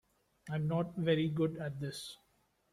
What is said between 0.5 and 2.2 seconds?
not very good at this.